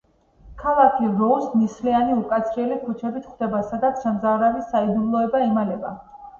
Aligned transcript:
ქალაქი 0.61 1.09
როუზს 1.19 1.51
ნისლიანი, 1.63 2.17
უკაცრიელი 2.23 2.79
ქუჩებით 2.87 3.29
ხვდება, 3.29 3.61
სადაც 3.71 4.03
შემზარავი 4.09 4.67
საიდუმლო 4.75 5.27
იმალება. 5.49 5.97